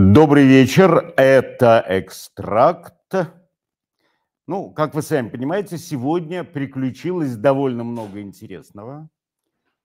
Добрый 0.00 0.46
вечер, 0.46 1.12
это 1.16 1.84
«Экстракт». 1.88 2.94
Ну, 4.46 4.70
как 4.70 4.94
вы 4.94 5.02
сами 5.02 5.28
понимаете, 5.28 5.76
сегодня 5.76 6.44
приключилось 6.44 7.34
довольно 7.34 7.82
много 7.82 8.20
интересного, 8.20 9.10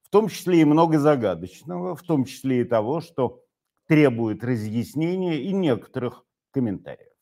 в 0.03 0.09
том 0.11 0.27
числе 0.27 0.61
и 0.61 0.65
много 0.65 0.99
загадочного, 0.99 1.95
в 1.95 2.03
том 2.03 2.25
числе 2.25 2.61
и 2.61 2.63
того, 2.63 3.01
что 3.01 3.41
требует 3.87 4.43
разъяснения 4.43 5.41
и 5.41 5.51
некоторых 5.51 6.23
комментариев. 6.51 7.17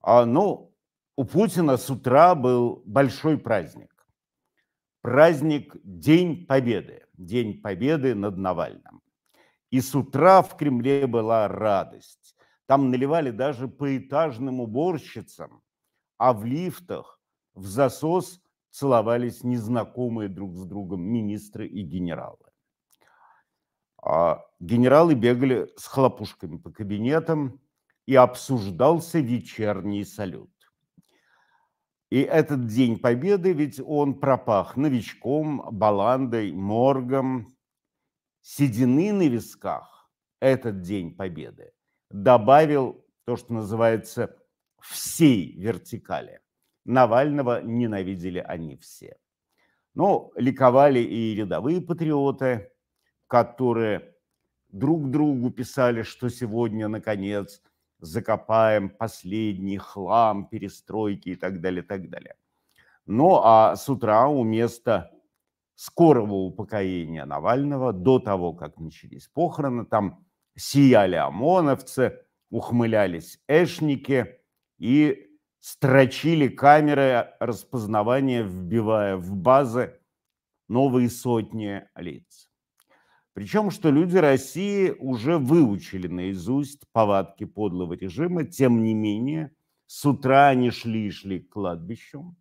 А, 0.00 0.24
ну, 0.26 0.74
у 1.14 1.22
Путина 1.22 1.76
с 1.76 1.88
утра 1.88 2.34
был 2.34 2.82
большой 2.84 3.38
праздник. 3.38 3.94
Праздник 5.02 5.76
День 5.84 6.46
Победы. 6.46 7.04
День 7.16 7.62
Победы 7.62 8.16
над 8.16 8.38
Навальным. 8.38 9.03
И 9.74 9.80
с 9.80 9.92
утра 9.92 10.40
в 10.42 10.56
Кремле 10.56 11.08
была 11.08 11.48
радость. 11.48 12.36
Там 12.66 12.90
наливали 12.90 13.32
даже 13.32 13.66
по 13.66 13.98
этажным 13.98 14.60
уборщицам, 14.60 15.64
а 16.16 16.32
в 16.32 16.44
лифтах 16.44 17.18
в 17.54 17.66
засос 17.66 18.40
целовались 18.70 19.42
незнакомые 19.42 20.28
друг 20.28 20.54
с 20.54 20.64
другом 20.64 21.02
министры 21.02 21.66
и 21.66 21.82
генералы. 21.82 22.52
А 24.00 24.44
генералы 24.60 25.14
бегали 25.14 25.68
с 25.76 25.88
хлопушками 25.88 26.56
по 26.56 26.70
кабинетам, 26.70 27.60
и 28.06 28.14
обсуждался 28.14 29.18
вечерний 29.18 30.04
салют. 30.04 30.52
И 32.10 32.20
этот 32.20 32.68
День 32.68 33.00
Победы, 33.00 33.52
ведь 33.52 33.80
он 33.84 34.20
пропах 34.20 34.76
новичком, 34.76 35.66
баландой, 35.72 36.52
моргом, 36.52 37.53
седины 38.44 39.10
на 39.12 39.26
висках 39.26 40.10
этот 40.38 40.82
День 40.82 41.16
Победы 41.16 41.72
добавил 42.10 43.02
то, 43.24 43.36
что 43.36 43.54
называется 43.54 44.36
всей 44.80 45.56
вертикали. 45.56 46.40
Навального 46.84 47.62
ненавидели 47.62 48.38
они 48.38 48.76
все. 48.76 49.16
Но 49.94 50.30
ликовали 50.36 50.98
и 50.98 51.34
рядовые 51.34 51.80
патриоты, 51.80 52.70
которые 53.28 54.14
друг 54.68 55.10
другу 55.10 55.50
писали, 55.50 56.02
что 56.02 56.28
сегодня, 56.28 56.88
наконец, 56.88 57.62
закопаем 57.98 58.90
последний 58.90 59.78
хлам 59.78 60.46
перестройки 60.50 61.30
и 61.30 61.36
так 61.36 61.62
далее, 61.62 61.82
так 61.82 62.10
далее. 62.10 62.36
Ну 63.06 63.40
а 63.42 63.74
с 63.74 63.88
утра 63.88 64.28
у 64.28 64.44
места 64.44 65.13
скорого 65.74 66.32
упокоения 66.32 67.24
Навального, 67.24 67.92
до 67.92 68.18
того, 68.18 68.52
как 68.52 68.78
начались 68.78 69.28
похороны, 69.28 69.84
там 69.84 70.24
сияли 70.56 71.16
ОМОНовцы, 71.16 72.20
ухмылялись 72.50 73.40
эшники 73.48 74.38
и 74.78 75.30
строчили 75.60 76.48
камеры 76.48 77.30
распознавания, 77.40 78.42
вбивая 78.42 79.16
в 79.16 79.34
базы 79.34 79.98
новые 80.68 81.10
сотни 81.10 81.82
лиц. 81.96 82.48
Причем, 83.32 83.70
что 83.70 83.90
люди 83.90 84.16
России 84.16 84.90
уже 84.90 85.38
выучили 85.38 86.06
наизусть 86.06 86.82
повадки 86.92 87.44
подлого 87.44 87.94
режима, 87.94 88.44
тем 88.44 88.84
не 88.84 88.94
менее, 88.94 89.50
с 89.86 90.04
утра 90.06 90.48
они 90.48 90.70
шли 90.70 91.08
и 91.08 91.10
шли 91.10 91.40
к 91.40 91.48
кладбищу, 91.50 92.36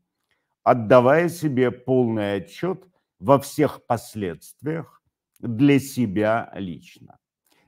отдавая 0.63 1.29
себе 1.29 1.71
полный 1.71 2.35
отчет 2.35 2.87
во 3.23 3.39
всех 3.39 3.85
последствиях 3.87 5.01
для 5.39 5.79
себя 5.79 6.51
лично. 6.55 7.19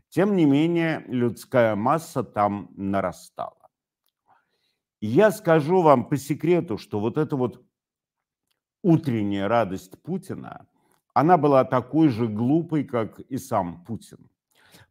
Тем 0.09 0.35
не 0.35 0.45
менее, 0.45 1.05
людская 1.07 1.75
масса 1.75 2.23
там 2.23 2.69
нарастала. 2.75 3.69
Я 4.99 5.31
скажу 5.31 5.81
вам 5.81 6.09
по 6.09 6.17
секрету, 6.17 6.77
что 6.77 6.99
вот 6.99 7.17
эта 7.17 7.37
вот 7.37 7.65
утренняя 8.83 9.47
радость 9.47 10.01
Путина, 10.03 10.67
она 11.13 11.38
была 11.38 11.63
такой 11.63 12.09
же 12.09 12.27
глупой, 12.27 12.83
как 12.83 13.19
и 13.19 13.38
сам 13.38 13.85
Путин. 13.85 14.29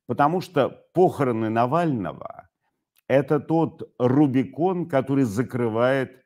Потому 0.06 0.40
что 0.40 0.70
похороны 0.94 1.50
Навального– 1.50 2.48
это 3.06 3.38
тот 3.38 3.94
Рубикон, 3.98 4.88
который 4.88 5.24
закрывает 5.24 6.24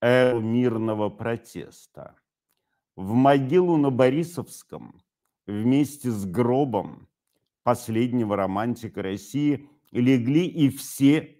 эру 0.00 0.40
мирного 0.40 1.10
протеста 1.10 2.16
в 2.96 3.12
могилу 3.12 3.76
на 3.76 3.90
Борисовском 3.90 5.02
вместе 5.46 6.10
с 6.10 6.24
гробом 6.24 7.08
последнего 7.62 8.36
романтика 8.36 9.02
России 9.02 9.68
легли 9.90 10.46
и 10.46 10.68
все 10.68 11.38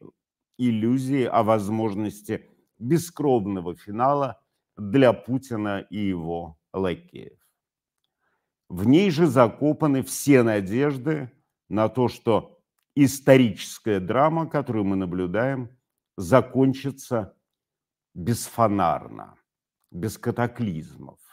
иллюзии 0.58 1.24
о 1.24 1.42
возможности 1.42 2.50
бескровного 2.78 3.74
финала 3.74 4.40
для 4.76 5.12
Путина 5.12 5.86
и 5.90 5.98
его 5.98 6.58
лакеев. 6.72 7.38
В 8.68 8.86
ней 8.86 9.10
же 9.10 9.26
закопаны 9.26 10.02
все 10.02 10.42
надежды 10.42 11.30
на 11.68 11.88
то, 11.88 12.08
что 12.08 12.60
историческая 12.96 14.00
драма, 14.00 14.48
которую 14.48 14.84
мы 14.84 14.96
наблюдаем, 14.96 15.70
закончится 16.16 17.36
бесфонарно, 18.14 19.36
без 19.90 20.18
катаклизмов. 20.18 21.23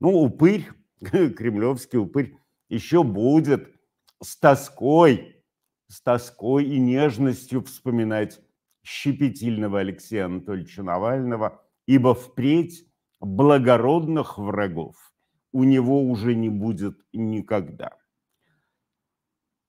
Ну, 0.00 0.10
упырь, 0.22 0.68
кремлевский 1.00 1.98
упырь, 1.98 2.36
еще 2.68 3.02
будет 3.02 3.74
с 4.22 4.36
тоской, 4.36 5.42
с 5.88 6.00
тоской 6.00 6.64
и 6.64 6.78
нежностью 6.78 7.62
вспоминать 7.62 8.40
щепетильного 8.84 9.80
Алексея 9.80 10.26
Анатольевича 10.26 10.82
Навального, 10.82 11.62
ибо 11.86 12.14
впредь 12.14 12.86
благородных 13.20 14.38
врагов 14.38 15.12
у 15.52 15.64
него 15.64 16.02
уже 16.02 16.34
не 16.34 16.48
будет 16.48 16.98
никогда. 17.12 17.96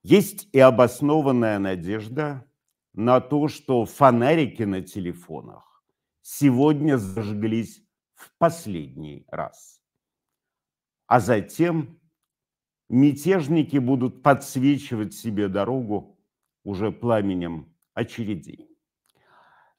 Есть 0.03 0.47
и 0.53 0.59
обоснованная 0.59 1.59
надежда 1.59 2.45
на 2.93 3.19
то, 3.19 3.47
что 3.47 3.85
фонарики 3.85 4.63
на 4.63 4.81
телефонах 4.81 5.83
сегодня 6.21 6.97
зажглись 6.97 7.83
в 8.13 8.31
последний 8.37 9.25
раз 9.29 9.78
а 11.09 11.19
затем 11.19 11.99
мятежники 12.87 13.77
будут 13.77 14.21
подсвечивать 14.21 15.15
себе 15.15 15.47
дорогу 15.47 16.19
уже 16.63 16.91
пламенем 16.91 17.75
очередей. 17.95 18.69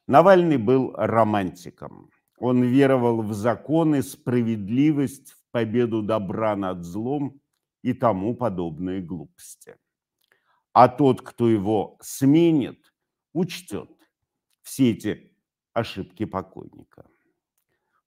Навальный 0.07 0.57
был 0.57 0.91
романтиком. 0.93 2.09
Он 2.37 2.63
веровал 2.63 3.21
в 3.21 3.33
законы, 3.33 4.03
справедливость, 4.03 5.31
в 5.31 5.51
победу 5.51 6.01
добра 6.01 6.57
над 6.57 6.83
злом 6.83 7.39
и 7.81 7.93
тому 7.93 8.35
подобные 8.35 9.01
глупости. 9.01 9.77
А 10.73 10.89
тот, 10.89 11.21
кто 11.21 11.47
его 11.47 11.97
сменит, 12.01 12.93
учтет 13.31 13.89
все 14.63 14.91
эти 14.91 15.33
ошибки 15.71 16.25
покойника. 16.25 17.09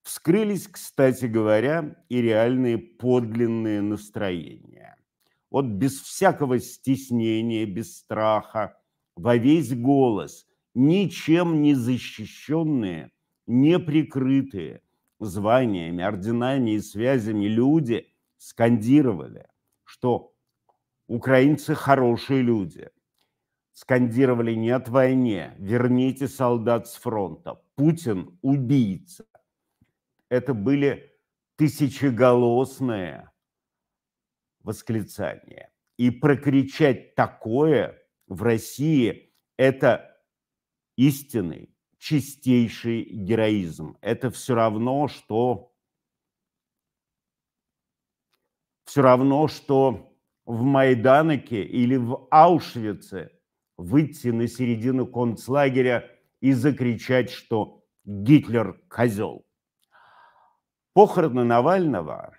Вскрылись, 0.05 0.67
кстати 0.67 1.25
говоря, 1.25 1.95
и 2.09 2.21
реальные 2.21 2.77
подлинные 2.77 3.81
настроения. 3.81 4.97
Вот 5.49 5.65
без 5.65 5.99
всякого 5.99 6.59
стеснения, 6.59 7.65
без 7.65 7.97
страха, 7.97 8.77
во 9.15 9.35
весь 9.35 9.73
голос, 9.73 10.45
ничем 10.75 11.63
не 11.63 11.73
защищенные, 11.73 13.13
не 13.47 13.79
прикрытые 13.79 14.83
званиями, 15.19 16.03
орденами 16.03 16.75
и 16.75 16.81
связями 16.81 17.45
люди 17.45 18.05
скандировали, 18.37 19.47
что 19.85 20.35
украинцы 21.07 21.73
хорошие 21.73 22.43
люди. 22.43 22.91
Скандировали 23.73 24.53
«нет 24.53 24.87
войне», 24.87 25.55
«верните 25.57 26.27
солдат 26.27 26.87
с 26.87 26.93
фронта», 26.93 27.59
«Путин 27.75 28.37
убийца» 28.43 29.25
это 30.35 30.53
были 30.53 31.17
тысячеголосные 31.55 33.31
восклицания. 34.59 35.71
И 35.97 36.11
прокричать 36.11 37.15
такое 37.15 37.97
в 38.27 38.43
России– 38.43 39.33
это 39.57 40.19
истинный, 40.97 41.73
чистейший 41.97 43.03
героизм. 43.03 43.97
Это 44.01 44.29
все 44.29 44.55
равно, 44.55 45.07
что 45.07 45.73
все 48.83 49.01
равно, 49.01 49.47
что 49.47 50.13
в 50.45 50.63
Майданоке 50.63 51.63
или 51.63 51.95
в 51.95 52.27
Аушвице 52.29 53.31
выйти 53.77 54.27
на 54.27 54.47
середину 54.47 55.07
концлагеря 55.07 56.11
и 56.41 56.51
закричать, 56.51 57.29
что 57.29 57.83
Гитлер– 58.03 58.79
козел. 58.89 59.44
Похороны 60.95 61.43
Навального, 61.43 62.37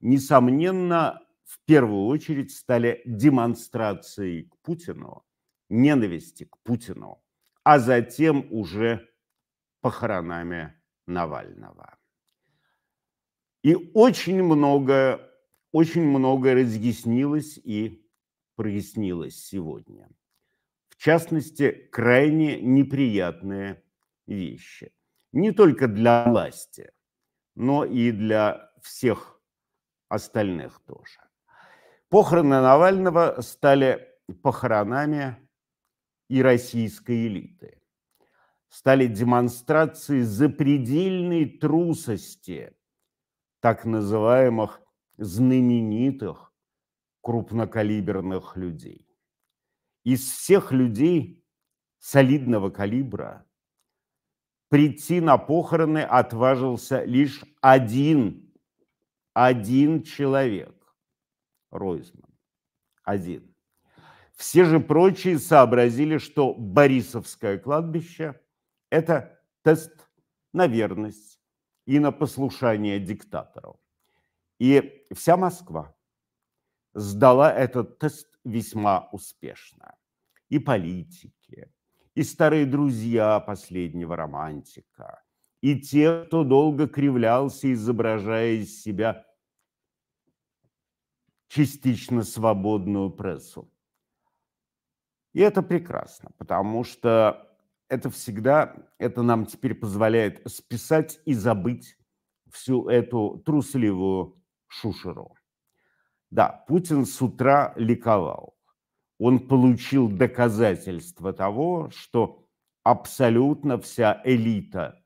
несомненно, 0.00 1.22
в 1.44 1.58
первую 1.64 2.04
очередь 2.04 2.50
стали 2.54 3.00
демонстрацией 3.06 4.42
к 4.42 4.58
Путину, 4.58 5.24
ненависти 5.70 6.44
к 6.44 6.58
Путину, 6.58 7.24
а 7.64 7.78
затем 7.78 8.46
уже 8.50 9.08
похоронами 9.80 10.74
Навального. 11.06 11.96
И 13.62 13.74
очень 13.94 14.42
многое, 14.42 15.26
очень 15.72 16.04
многое 16.04 16.56
разъяснилось 16.56 17.56
и 17.56 18.06
прояснилось 18.54 19.42
сегодня. 19.42 20.10
В 20.90 20.96
частности, 20.98 21.88
крайне 21.90 22.60
неприятные 22.60 23.82
вещи. 24.26 24.92
Не 25.32 25.52
только 25.52 25.88
для 25.88 26.28
власти, 26.28 26.92
но 27.58 27.84
и 27.84 28.12
для 28.12 28.70
всех 28.80 29.42
остальных 30.08 30.80
тоже. 30.86 31.18
Похороны 32.08 32.60
Навального 32.60 33.40
стали 33.40 34.06
похоронами 34.42 35.36
и 36.28 36.40
российской 36.40 37.26
элиты. 37.26 37.82
Стали 38.68 39.08
демонстрацией 39.08 40.22
запредельной 40.22 41.46
трусости 41.46 42.76
так 43.58 43.84
называемых 43.84 44.80
знаменитых 45.16 46.52
крупнокалиберных 47.22 48.56
людей. 48.56 49.04
Из 50.04 50.20
всех 50.30 50.70
людей 50.70 51.44
солидного 51.98 52.70
калибра 52.70 53.47
прийти 54.68 55.20
на 55.20 55.38
похороны 55.38 56.02
отважился 56.02 57.04
лишь 57.04 57.44
один, 57.60 58.52
один 59.32 60.02
человек– 60.02 60.74
Ройзман. 61.70 62.30
Один. 63.02 63.54
Все 64.34 64.64
же 64.64 64.78
прочие 64.80 65.38
сообразили, 65.38 66.18
что 66.18 66.54
Борисовское 66.54 67.58
кладбище– 67.58 68.40
это 68.90 69.40
тест 69.62 70.08
на 70.52 70.66
верность 70.66 71.40
и 71.86 71.98
на 71.98 72.12
послушание 72.12 73.00
диктатору. 73.00 73.80
И 74.58 75.04
вся 75.14 75.36
Москва 75.36 75.96
сдала 76.94 77.52
этот 77.52 77.98
тест 77.98 78.28
весьма 78.44 79.08
успешно. 79.12 79.96
И 80.48 80.58
политики, 80.58 81.72
и 82.18 82.24
старые 82.24 82.66
друзья 82.66 83.38
последнего 83.38 84.16
романтика, 84.16 85.22
и 85.60 85.80
те, 85.80 86.24
кто 86.24 86.42
долго 86.42 86.88
кривлялся, 86.88 87.72
изображая 87.72 88.54
из 88.54 88.82
себя 88.82 89.24
частично 91.46 92.24
свободную 92.24 93.10
прессу. 93.10 93.72
И 95.32 95.38
это 95.38 95.62
прекрасно, 95.62 96.32
потому 96.38 96.82
что 96.82 97.56
это 97.88 98.10
всегда, 98.10 98.74
это 98.98 99.22
нам 99.22 99.46
теперь 99.46 99.76
позволяет 99.76 100.42
списать 100.50 101.20
и 101.24 101.34
забыть 101.34 101.96
всю 102.50 102.88
эту 102.88 103.40
трусливую 103.46 104.42
шушеру. 104.66 105.36
Да, 106.30 106.64
Путин 106.66 107.06
с 107.06 107.22
утра 107.22 107.74
ликовал. 107.76 108.57
Он 109.18 109.40
получил 109.40 110.08
доказательство 110.08 111.32
того, 111.32 111.90
что 111.90 112.46
абсолютно 112.84 113.80
вся 113.80 114.20
элита 114.24 115.04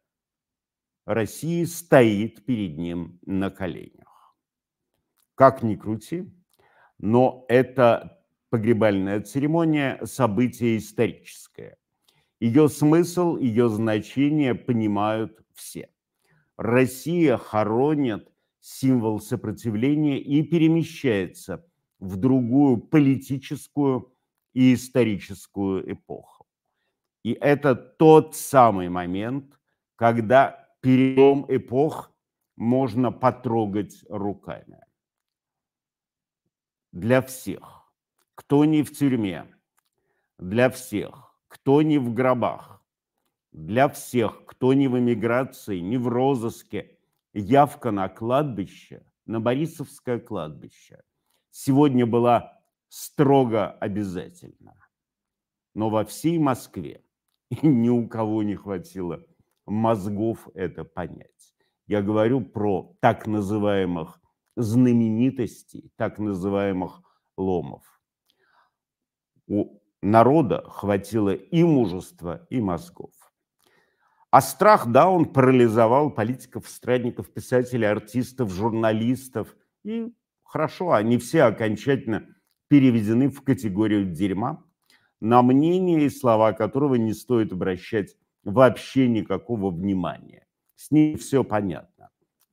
России 1.07 1.65
стоит 1.65 2.45
перед 2.45 2.79
ним 2.79 3.19
на 3.27 3.51
коленях. 3.51 4.37
Как 5.35 5.63
ни 5.63 5.75
крути, 5.75 6.33
но 6.99 7.45
это 7.49 8.23
погребальная 8.51 9.21
церемония– 9.23 9.99
событие 10.05 10.77
историческое. 10.77 11.79
Ее 12.39 12.69
смысл, 12.69 13.37
ее 13.37 13.69
значение 13.69 14.55
понимают 14.55 15.41
все. 15.55 15.89
Россия 16.57 17.39
хоронит 17.39 18.29
символ 18.61 19.21
сопротивления 19.21 20.21
и 20.21 20.43
перемещается 20.43 21.67
в 22.03 22.17
другую 22.17 22.79
политическую 22.79 24.13
и 24.55 24.75
историческую 24.75 25.93
эпоху. 25.93 26.47
И 27.23 27.33
это 27.33 27.77
тот 27.77 28.35
самый 28.35 28.89
момент, 28.89 29.61
когда 29.95 30.69
перелом 30.81 31.47
эпох 31.49 32.13
можно 32.57 33.13
потрогать 33.13 34.05
руками. 34.09 34.81
Для 36.91 37.23
всех, 37.23 37.93
кто 38.35 38.65
не 38.65 38.83
в 38.83 38.91
тюрьме, 38.93 39.47
для 40.39 40.71
всех, 40.71 41.39
кто 41.47 41.83
не 41.83 41.99
в 41.99 42.13
гробах, 42.13 42.85
для 43.53 43.89
всех, 43.89 44.45
кто 44.45 44.75
не 44.75 44.89
в 44.89 44.99
эмиграции, 44.99 45.79
не 45.79 45.99
в 45.99 46.09
розыске, 46.09 46.99
явка 47.33 47.93
на 47.93 48.09
кладбище, 48.09 49.07
на 49.25 49.39
Борисовское 49.41 50.19
кладбище, 50.19 51.01
сегодня 51.53 52.07
была 52.07 52.61
строго 52.89 53.71
обязательна. 53.71 54.75
Но 55.75 55.89
во 55.89 56.05
всей 56.05 56.39
Москве 56.39 57.05
ни 57.63 57.89
у 57.89 58.09
кого 58.09 58.43
не 58.43 58.57
хватило 58.57 59.23
мозгов 59.67 60.49
это 60.55 60.85
понять. 60.85 61.55
Я 61.87 62.03
говорю 62.03 62.41
про 62.41 62.97
так 63.01 63.27
называемых 63.27 64.21
знаменитостей, 64.57 65.93
так 65.97 66.19
называемых 66.19 67.03
ломов. 67.37 67.83
У 69.47 69.81
народа 70.01 70.65
хватило 70.69 71.35
и 71.35 71.63
мужества, 71.63 72.47
и 72.51 72.61
мозгов. 72.61 73.13
А 74.31 74.41
страх, 74.41 74.87
да, 74.87 75.11
он 75.11 75.27
парализовал 75.27 76.11
политиков, 76.11 76.69
страдников, 76.69 77.33
писателей, 77.33 77.87
артистов, 77.87 78.51
журналистов. 78.51 79.55
И 79.85 80.15
хорошо, 80.53 80.93
они 80.93 81.17
все 81.17 81.45
окончательно 81.45 82.27
переведены 82.69 83.31
в 83.31 83.43
категорию 83.43 84.05
дерьма, 84.05 84.63
на 85.19 85.41
мнение 85.43 86.05
и 86.05 86.11
слова 86.11 86.53
которого 86.53 86.97
не 86.97 87.15
стоит 87.15 87.53
обращать 87.53 88.17
вообще 88.45 89.09
никакого 89.09 89.71
внимания. 89.71 90.47
С 90.77 90.91
ним 90.91 91.17
все 91.17 91.43
понятно. 91.43 92.11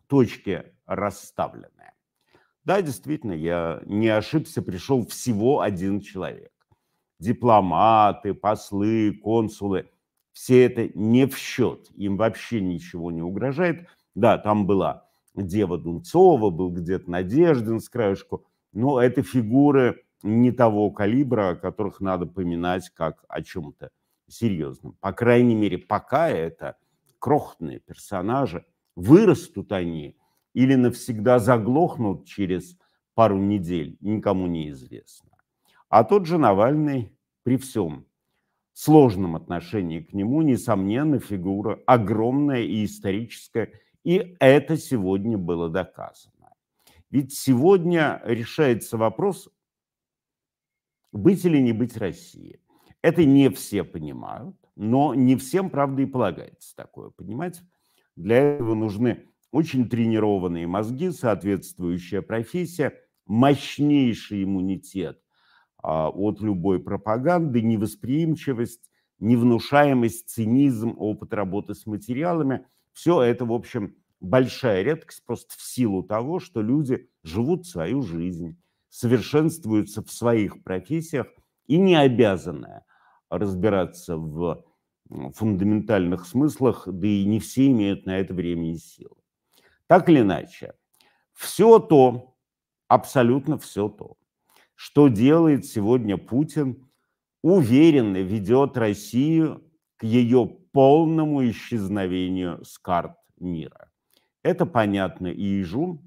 Точки 0.07 0.63
расставлены. 0.86 1.92
Да, 2.63 2.81
действительно, 2.81 3.34
я 3.34 3.81
не 3.86 4.07
ошибся, 4.07 4.62
пришел 4.62 5.06
всего 5.06 5.62
один 5.62 6.00
человек. 6.00 6.54
Дипломаты, 7.19 8.34
послы, 8.34 9.20
консулы– 9.22 9.89
все 10.32 10.65
это 10.65 10.89
не 10.98 11.25
в 11.25 11.38
счет, 11.38 11.89
им 11.96 12.15
вообще 12.15 12.62
ничего 12.62 13.12
не 13.12 13.22
угрожает. 13.22 13.88
Да, 14.15 14.38
там 14.38 14.68
была 14.68 15.09
Дева 15.41 15.77
Дунцова, 15.77 16.50
был 16.50 16.72
где-то 16.72 17.10
Надеждин 17.10 17.79
с 17.79 17.89
краешку, 17.89 18.46
но 18.74 19.01
это 19.01 19.24
фигуры 19.24 20.03
не 20.24 20.51
того 20.51 20.91
калибра, 20.91 21.50
о 21.50 21.55
которых 21.55 22.01
надо 22.01 22.25
поминать 22.25 22.89
как 22.89 23.24
о 23.27 23.41
чем-то 23.41 23.91
серьезном. 24.27 24.96
По 25.00 25.12
крайней 25.13 25.55
мере, 25.55 25.77
пока 25.77 26.29
это 26.29 26.77
крохотные 27.19 27.79
персонажи, 27.79 28.65
вырастут 28.96 29.72
они 29.72 30.17
или 30.53 30.75
навсегда 30.75 31.39
заглохнут 31.39 32.25
через 32.25 32.77
пару 33.13 33.38
недель, 33.38 33.98
никому 34.01 34.48
не 34.48 34.69
известно. 34.69 35.29
А 35.89 36.03
тот 36.03 36.25
же 36.25 36.38
Навальный 36.38 37.12
при 37.43 37.58
всем 37.58 38.05
сложном 38.74 39.36
отношении 39.36 40.00
к 40.00 40.13
нему, 40.13 40.41
несомненно, 40.41 41.19
фигура 41.19 41.79
огромная 41.86 42.62
и 42.62 42.86
историческая, 42.86 43.74
и 44.03 44.36
это 44.39 44.77
сегодня 44.77 45.38
было 45.38 45.70
доказано. 45.70 46.53
Ведь 47.10 47.34
сегодня 47.34 48.22
решается 48.24 48.98
вопрос, 48.98 49.50
быть 51.12 51.44
или 51.46 51.58
не 51.58 51.74
быть 51.74 51.98
Россией. 51.98 52.62
Это 53.01 53.25
не 53.25 53.50
все 53.50 53.84
понимают, 53.84 54.56
но 54.75 55.13
не 55.15 55.36
всем, 55.36 55.70
правда, 55.70 56.03
и 56.03 56.06
полагается 56.06 56.75
такое 56.75 57.10
понимать. 57.10 57.62
Для 58.15 58.38
этого 58.38 58.75
нужны 58.75 59.29
очень 59.51 59.89
тренированные 59.89 60.68
мозги, 60.68 61.10
соответствующая 61.12 62.22
профессия, 62.22 62.94
мощнейший 63.25 64.44
иммунитет 64.44 65.22
а, 65.82 66.10
от 66.10 66.41
любой 66.41 66.79
пропаганды, 66.79 67.62
невосприимчивость, 67.62 68.89
невнушаемость, 69.20 70.29
цинизм, 70.29 70.96
опыт 70.98 71.34
работы 71.34 71.75
с 71.75 71.86
материалами. 71.86 72.65
Все 73.00 73.22
это, 73.22 73.46
в 73.46 73.53
общем, 73.53 73.96
большая 74.20 74.84
редкость 74.84 75.24
просто 75.25 75.56
в 75.58 75.62
силу 75.62 76.03
того, 76.03 76.41
что 76.41 76.62
люди 76.62 77.10
живут 77.24 77.65
свою 77.65 78.01
жизнь, 78.01 78.62
совершенствуются 78.89 80.03
в 80.03 80.12
своих 80.12 80.62
профессиях 80.65 81.27
и 81.68 81.77
не 81.77 81.96
обязаны 81.96 82.82
разбираться 83.29 84.18
в 84.18 84.65
фундаментальных 85.08 86.25
смыслах, 86.25 86.89
да 86.91 87.08
и 87.08 87.24
не 87.24 87.39
все 87.39 87.68
имеют 87.68 88.06
на 88.06 88.20
это 88.20 88.34
время 88.34 88.74
и 88.74 88.75
силы. 88.75 89.15
Так 89.88 90.10
или 90.10 90.20
иначе, 90.20 90.74
все 91.32 91.79
то, 91.79 92.36
абсолютно 92.89 93.58
все 93.58 93.88
то. 93.88 94.18
Что 94.75 95.08
делает 95.08 95.65
сегодня 95.65 96.18
Путин? 96.18 96.89
Уверенно 97.44 98.18
ведет 98.18 98.75
Россию 98.75 99.63
к 99.96 100.03
ее 100.03 100.59
полному 100.71 101.47
исчезновению 101.49 102.63
с 102.63 102.77
карт 102.77 103.17
мира. 103.39 103.91
Это 104.43 104.65
понятно 104.65 105.27
и 105.27 105.43
ежу, 105.43 106.01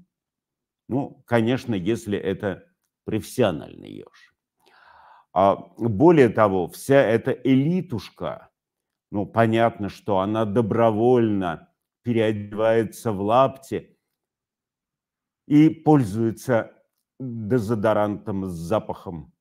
ну, 0.87 1.23
конечно, 1.25 1.75
если 1.75 2.17
это 2.17 2.65
профессиональный 3.05 3.91
еж. 3.91 4.35
А 5.33 5.55
более 5.77 6.29
того, 6.29 6.67
вся 6.67 7.01
эта 7.01 7.31
элитушка, 7.31 8.49
ну, 9.11 9.25
понятно, 9.25 9.89
что 9.89 10.19
она 10.19 10.45
добровольно 10.45 11.73
переодевается 12.03 13.11
в 13.11 13.21
лапти 13.21 13.97
и 15.47 15.69
пользуется 15.69 16.73
дезодорантом 17.19 18.45
с 18.45 18.53
запахом 18.53 19.33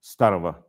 старого 0.00 0.66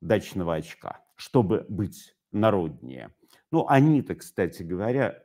дачного 0.00 0.54
очка, 0.54 1.04
чтобы 1.16 1.66
быть 1.68 2.16
народнее. 2.32 3.14
Ну, 3.50 3.66
они-то, 3.68 4.14
кстати 4.14 4.62
говоря, 4.62 5.22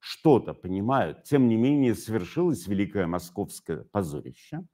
что-то 0.00 0.54
понимают. 0.54 1.24
Тем 1.24 1.48
не 1.48 1.56
менее, 1.56 1.94
свершилось 1.94 2.66
великое 2.66 3.06
московское 3.06 3.84
позорище. 3.92 4.64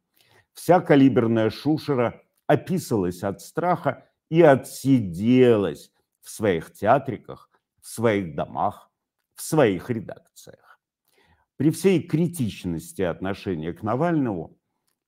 Вся 0.52 0.80
калиберная 0.80 1.50
шушера 1.50 2.22
описалась 2.46 3.22
от 3.22 3.40
страха 3.40 4.08
и 4.30 4.40
отсиделась 4.42 5.92
в 6.22 6.30
своих 6.30 6.72
театриках, 6.72 7.50
в 7.80 7.88
своих 7.88 8.34
домах, 8.34 8.90
в 9.34 9.42
своих 9.42 9.90
редакциях. 9.90 10.80
При 11.56 11.70
всей 11.70 12.02
критичности 12.02 13.02
отношения 13.02 13.72
к 13.72 13.82
Навальному 13.82 14.58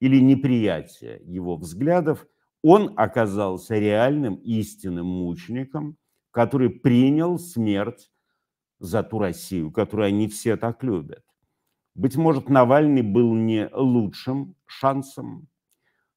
или 0.00 0.20
неприятия 0.20 1.20
его 1.24 1.56
взглядов, 1.56 2.26
он 2.62 2.92
оказался 2.96 3.78
реальным 3.78 4.34
истинным 4.36 5.06
мучеником, 5.06 5.96
который 6.36 6.68
принял 6.68 7.38
смерть 7.38 8.10
за 8.78 9.02
ту 9.02 9.18
Россию, 9.18 9.72
которую 9.72 10.08
они 10.08 10.28
все 10.28 10.58
так 10.58 10.84
любят. 10.84 11.24
Быть 11.94 12.16
может, 12.16 12.50
Навальный 12.50 13.00
был 13.00 13.34
не 13.34 13.70
лучшим 13.72 14.54
шансом 14.66 15.48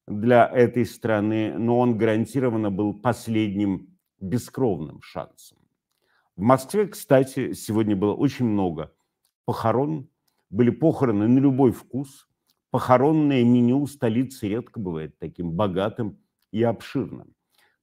для 0.07 0.45
этой 0.45 0.85
страны, 0.85 1.57
но 1.57 1.79
он 1.79 1.97
гарантированно 1.97 2.69
был 2.69 2.93
последним 2.99 3.97
бескровным 4.19 5.01
шансом. 5.01 5.57
В 6.35 6.41
Москве, 6.41 6.87
кстати, 6.87 7.53
сегодня 7.53 7.95
было 7.95 8.13
очень 8.13 8.43
много 8.43 8.91
похорон. 9.45 10.09
Были 10.49 10.69
похороны 10.69 11.29
на 11.29 11.39
любой 11.39 11.71
вкус. 11.71 12.27
Похоронное 12.71 13.45
меню 13.45 13.87
столицы 13.87 14.49
редко 14.49 14.81
бывает 14.81 15.17
таким 15.17 15.53
богатым 15.53 16.19
и 16.51 16.61
обширным. 16.61 17.33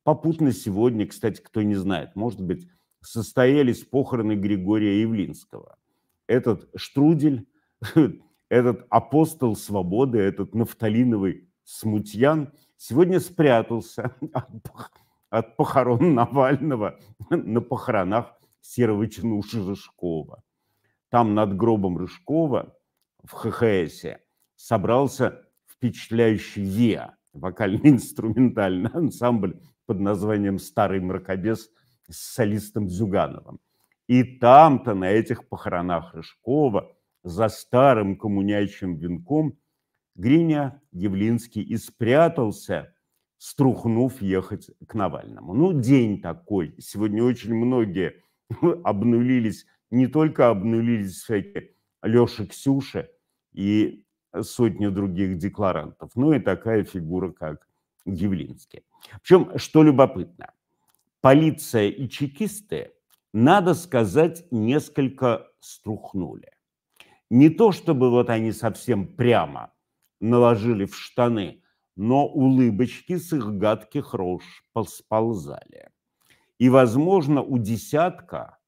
Попутно 0.06 0.52
сегодня, 0.52 1.04
кстати, 1.04 1.40
кто 1.40 1.62
не 1.62 1.74
знает, 1.74 2.14
может 2.14 2.40
быть, 2.40 2.68
состоялись 3.00 3.82
похороны 3.82 4.36
Григория 4.36 5.00
Явлинского. 5.00 5.78
Этот 6.28 6.70
штрудель, 6.76 7.48
этот 8.48 8.86
апостол 8.88 9.56
свободы, 9.56 10.18
этот 10.18 10.54
нафталиновый 10.54 11.50
смутьян 11.64 12.52
сегодня 12.76 13.18
спрятался 13.18 14.14
от 15.30 15.56
похорон 15.56 16.14
Навального 16.14 17.00
на 17.30 17.60
похоронах 17.60 18.32
серого 18.60 19.08
чинуши 19.08 19.60
Рыжкова. 19.60 20.40
Там 21.08 21.34
над 21.34 21.56
гробом 21.56 21.98
Рыжкова 21.98 22.76
в 23.24 23.32
ХХСе 23.32 24.20
собрался 24.54 25.42
впечатляющий 25.66 26.62
ВИА, 26.62 27.16
вокально-инструментальный 27.32 28.90
ансамбль 28.90 29.60
под 29.86 30.00
названием 30.00 30.58
«Старый 30.58 31.00
мракобес» 31.00 31.70
с 32.08 32.34
солистом 32.34 32.88
Зюгановым. 32.88 33.60
И 34.06 34.22
там-то, 34.22 34.94
на 34.94 35.10
этих 35.10 35.48
похоронах 35.48 36.14
Рыжкова, 36.14 36.92
за 37.24 37.48
старым 37.48 38.16
коммунячим 38.16 38.96
венком, 38.96 39.58
Гриня 40.14 40.80
Явлинский 40.92 41.62
и 41.62 41.76
спрятался, 41.76 42.94
струхнув 43.38 44.22
ехать 44.22 44.70
к 44.86 44.94
Навальному. 44.94 45.52
Ну, 45.52 45.78
день 45.78 46.20
такой. 46.22 46.74
Сегодня 46.78 47.22
очень 47.22 47.54
многие 47.54 48.22
обнулились, 48.84 49.66
не 49.90 50.06
только 50.06 50.48
обнулились 50.48 51.20
всякие 51.20 51.72
Леша 52.02 52.46
Ксюша 52.46 53.10
и 53.52 54.04
сотни 54.42 54.86
других 54.86 55.38
декларантов, 55.38 56.14
но 56.14 56.34
и 56.34 56.40
такая 56.40 56.84
фигура, 56.84 57.30
как 57.30 57.65
Явлинский. 58.06 58.84
Причем, 59.22 59.58
что 59.58 59.82
любопытно, 59.82 60.52
полиция 61.20 61.88
и 61.88 62.08
чекисты, 62.08 62.92
надо 63.32 63.74
сказать, 63.74 64.46
несколько 64.50 65.48
струхнули. 65.60 66.52
Не 67.28 67.50
то, 67.50 67.72
чтобы 67.72 68.10
вот 68.10 68.30
они 68.30 68.52
совсем 68.52 69.06
прямо 69.06 69.72
наложили 70.20 70.86
в 70.86 70.96
штаны, 70.96 71.62
но 71.96 72.26
улыбочки 72.26 73.16
с 73.16 73.32
их 73.32 73.58
гадких 73.58 74.14
рож 74.14 74.44
сползали. 74.86 75.90
И, 76.58 76.68
возможно, 76.68 77.42
у 77.42 77.58
десятка 77.58 78.58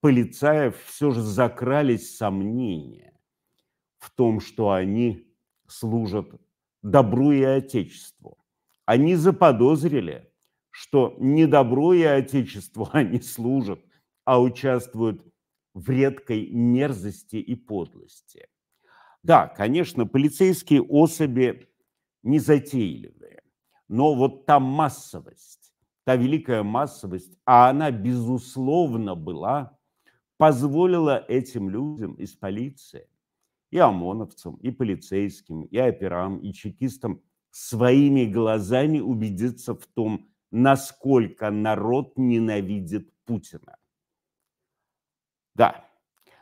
полицаев 0.00 0.82
все 0.84 1.10
же 1.10 1.22
закрались 1.22 2.16
сомнения 2.16 3.18
в 3.98 4.10
том, 4.10 4.40
что 4.40 4.70
они 4.70 5.26
служат 5.68 6.28
добру 6.82 7.32
и 7.32 7.42
Отечеству. 7.42 8.38
Они 8.90 9.14
заподозрили, 9.14 10.32
что 10.68 11.14
не 11.20 11.46
добру 11.46 11.92
и 11.92 12.02
Отечеству 12.02 12.88
они 12.92 13.20
служат, 13.20 13.78
а 14.24 14.42
участвуют 14.42 15.24
в 15.74 15.88
редкой 15.88 16.50
мерзости 16.50 17.36
и 17.36 17.54
подлости. 17.54 18.48
Да, 19.22 19.46
конечно, 19.46 20.06
полицейские 20.06 20.82
особи 20.82 21.68
незатейливые, 22.24 23.42
но 23.86 24.16
вот 24.16 24.44
та 24.46 24.58
массовость, 24.58 25.72
та 26.02 26.16
великая 26.16 26.64
массовость, 26.64 27.38
а 27.44 27.70
она, 27.70 27.92
безусловно, 27.92 29.14
была, 29.14 29.78
позволила 30.36 31.24
этим 31.28 31.70
людям 31.70 32.14
из 32.14 32.32
полиции, 32.32 33.06
и 33.70 33.78
ОМОНовцам, 33.78 34.56
и 34.56 34.72
полицейским, 34.72 35.62
и 35.62 35.78
операм, 35.78 36.38
и 36.38 36.52
чекистам 36.52 37.22
своими 37.50 38.24
глазами 38.24 39.00
убедиться 39.00 39.74
в 39.74 39.86
том, 39.86 40.30
насколько 40.50 41.50
народ 41.50 42.16
ненавидит 42.16 43.12
Путина. 43.24 43.76
Да, 45.54 45.84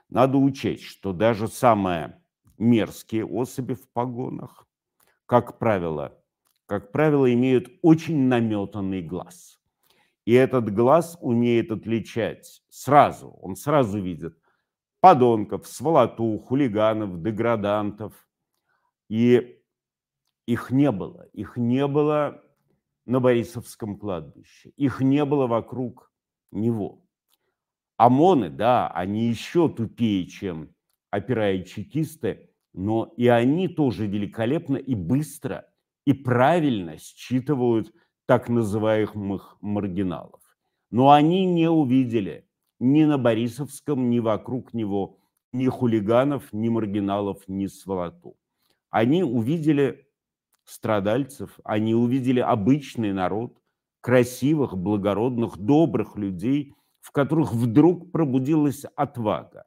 надо 0.08 0.38
учесть, 0.38 0.84
что 0.84 1.12
даже 1.12 1.48
самые 1.48 2.22
мерзкие 2.56 3.24
особи 3.24 3.74
в 3.74 3.88
погонах, 3.90 4.66
как 5.26 5.58
правило, 5.58 6.22
как 6.66 6.92
правило, 6.92 7.32
имеют 7.32 7.68
очень 7.82 8.28
наметанный 8.28 9.02
глаз. 9.02 9.58
И 10.24 10.32
этот 10.32 10.72
глаз 10.72 11.16
умеет 11.20 11.72
отличать 11.72 12.62
сразу, 12.68 13.30
он 13.40 13.56
сразу 13.56 14.00
видит 14.00 14.38
подонков, 15.00 15.66
сволоту, 15.66 16.38
хулиганов, 16.38 17.22
деградантов. 17.22 18.12
И 19.08 19.57
их 20.48 20.70
не 20.70 20.90
было, 20.90 21.28
их 21.34 21.58
не 21.58 21.86
было 21.86 22.42
на 23.04 23.20
Борисовском 23.20 23.98
кладбище. 23.98 24.70
Их 24.78 25.02
не 25.02 25.22
было 25.26 25.46
вокруг 25.46 26.10
него. 26.52 27.04
ОМОНы, 27.98 28.48
да, 28.48 28.88
они 28.88 29.28
еще 29.28 29.68
тупее, 29.68 30.26
чем 30.26 30.70
опера 31.12 31.52
и 31.52 31.66
чекисты, 31.66 32.48
но 32.72 33.12
и 33.18 33.26
они 33.26 33.68
тоже 33.68 34.06
великолепно 34.06 34.78
и 34.78 34.94
быстро 34.94 35.68
и 36.06 36.14
правильно 36.14 36.96
считывают 36.96 37.92
так 38.24 38.48
называемых 38.48 39.58
маргиналов. 39.60 40.40
Но 40.90 41.10
они 41.10 41.44
не 41.44 41.68
увидели 41.68 42.48
ни 42.80 43.04
на 43.04 43.18
Борисовском, 43.18 44.08
ни 44.08 44.18
вокруг 44.18 44.72
него 44.72 45.18
ни 45.52 45.66
хулиганов, 45.66 46.54
ни 46.54 46.70
маргиналов, 46.70 47.46
ни 47.48 47.66
сволоту. 47.66 48.38
Они 48.88 49.22
увидели 49.22 50.07
страдальцев, 50.68 51.58
они 51.64 51.94
увидели 51.94 52.40
обычный 52.40 53.12
народ, 53.12 53.58
красивых, 54.00 54.76
благородных, 54.76 55.56
добрых 55.56 56.16
людей, 56.16 56.74
в 57.00 57.10
которых 57.10 57.52
вдруг 57.52 58.12
пробудилась 58.12 58.84
отвага. 58.96 59.64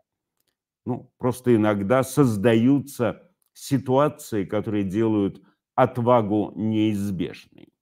Ну, 0.85 1.11
просто 1.17 1.55
иногда 1.55 2.03
создаются 2.03 3.31
ситуации, 3.53 4.45
которые 4.45 4.83
делают 4.83 5.41
отвагу 5.75 6.53
неизбежной. 6.55 7.73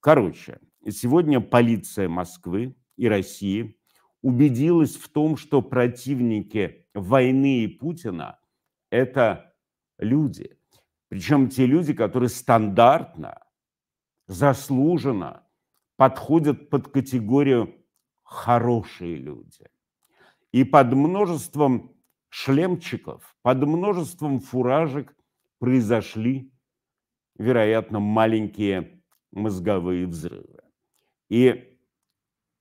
Короче, 0.00 0.60
сегодня 0.88 1.40
полиция 1.40 2.08
Москвы 2.08 2.76
и 2.96 3.08
России 3.08 3.78
убедилась 4.20 4.96
в 4.96 5.08
том, 5.08 5.36
что 5.36 5.62
противники 5.62 6.86
войны 6.94 7.64
и 7.64 7.68
Путина– 7.68 8.38
это 8.90 9.54
люди– 9.98 10.58
Причем 11.14 11.48
те 11.48 11.64
люди, 11.64 11.94
которые 11.94 12.28
стандартно, 12.28 13.40
заслуженно 14.26 15.46
подходят 15.94 16.70
под 16.70 16.88
категорию 16.88 17.72
хорошие 18.24 19.14
люди. 19.18 19.70
И 20.50 20.64
под 20.64 20.92
множеством 20.92 21.96
шлемчиков, 22.30 23.36
под 23.42 23.58
множеством 23.58 24.40
фуражек 24.40 25.14
произошли, 25.60 26.52
вероятно, 27.38 28.00
маленькие 28.00 29.00
мозговые 29.30 30.08
взрывы. 30.08 30.62
И 31.28 31.78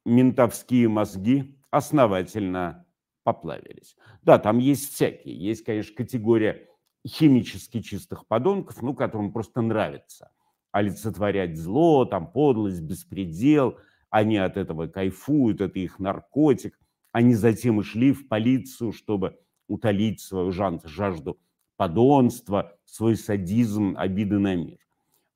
ментовские 0.06 0.90
мозги 0.90 1.60
основательно 1.72 2.86
поплавились. 3.24 3.96
Да, 4.22 4.38
там 4.38 4.60
есть 4.60 4.94
всякие. 4.94 5.36
Есть, 5.36 5.64
конечно, 5.64 5.96
категория 5.96 6.70
химически 7.08 7.82
чистых 7.82 8.28
подонков, 8.28 8.82
ну, 8.82 8.94
которым 8.94 9.32
просто 9.32 9.62
нравится 9.62 10.32
олицетворять 10.74 11.56
зло, 11.56 12.04
там, 12.04 12.30
подлость, 12.30 12.82
беспредел. 12.82 13.78
Они 14.10 14.38
от 14.38 14.58
этого 14.58 14.88
кайфуют, 14.88 15.62
это 15.62 15.80
их 15.80 16.00
наркотик. 16.00 16.78
Они 17.12 17.36
затем 17.36 17.80
и 17.80 17.84
шли 17.84 18.12
в 18.12 18.28
полицию, 18.28 18.92
чтобы 18.92 19.38
утолить 19.68 20.20
свою 20.20 20.52
жажду 20.52 21.40
подонства, 21.78 22.76
свой 22.86 23.16
садизм, 23.16 23.96
обиды 23.98 24.40
на 24.40 24.56
мир. 24.56 24.80